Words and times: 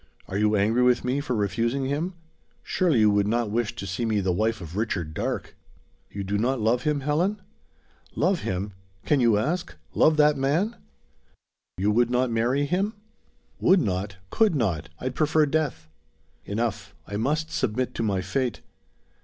Are 0.27 0.35
you 0.39 0.55
angry 0.55 0.81
with 0.81 1.03
me 1.05 1.19
for 1.21 1.35
refusing 1.35 1.85
him? 1.85 2.15
Surely 2.63 3.01
you 3.01 3.11
would 3.11 3.27
not 3.27 3.51
wish 3.51 3.75
to 3.75 3.85
see 3.85 4.03
me 4.03 4.19
the 4.19 4.31
wife 4.31 4.59
of 4.59 4.75
Richard 4.75 5.13
Darke?" 5.13 5.55
"You 6.09 6.23
do 6.23 6.39
not 6.39 6.59
love 6.59 6.81
him, 6.85 7.01
Helen?" 7.01 7.39
"Love 8.15 8.39
him! 8.39 8.73
Can 9.05 9.19
you 9.19 9.37
ask? 9.37 9.75
Love 9.93 10.17
that 10.17 10.37
man!" 10.37 10.75
"You 11.77 11.91
would 11.91 12.09
not 12.09 12.31
marry 12.31 12.65
him?" 12.65 12.95
"Would 13.59 13.79
not 13.79 14.15
could 14.31 14.55
not. 14.55 14.89
I'd 14.99 15.13
prefer 15.13 15.45
death." 15.45 15.87
"Enough; 16.45 16.95
I 17.05 17.15
must 17.15 17.51
submit 17.51 17.93
to 17.93 18.01
my 18.01 18.21
fate." 18.21 18.61